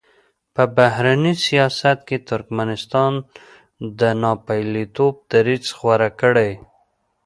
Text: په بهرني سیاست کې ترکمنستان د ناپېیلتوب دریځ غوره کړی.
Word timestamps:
په 0.55 0.63
بهرني 0.77 1.33
سیاست 1.47 1.97
کې 2.07 2.17
ترکمنستان 2.29 3.13
د 3.99 4.01
ناپېیلتوب 4.21 5.13
دریځ 5.31 5.65
غوره 5.79 6.09
کړی. 6.21 6.51